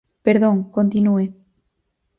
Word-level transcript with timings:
Perdón, 0.25 0.55
continúe. 0.77 1.25